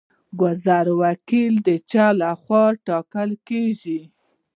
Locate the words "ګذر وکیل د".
0.39-1.69